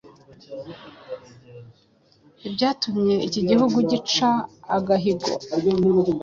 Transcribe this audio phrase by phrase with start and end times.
[2.47, 4.29] ibyatumye iki gihugu gica
[4.77, 5.29] agahigo